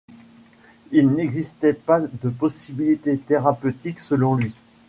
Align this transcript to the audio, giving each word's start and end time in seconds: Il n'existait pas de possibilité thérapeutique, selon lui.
Il 0.91 1.09
n'existait 1.09 1.73
pas 1.75 1.99
de 1.99 2.29
possibilité 2.31 3.19
thérapeutique, 3.19 3.99
selon 3.99 4.33
lui. 4.35 4.55